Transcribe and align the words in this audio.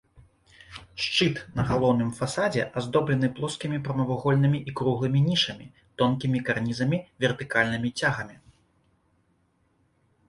Шчыт 1.07 1.35
на 1.57 1.65
галоўным 1.71 2.09
фасадзе 2.19 2.63
аздоблены 2.81 3.29
плоскімі 3.39 3.77
прамавугольнымі 3.87 4.59
і 4.71 4.75
круглымі 4.81 5.19
нішамі, 5.29 5.67
тонкімі 6.03 6.39
карнізамі, 6.49 6.97
вертыкальнымі 7.25 7.89
цягамі. 8.03 8.35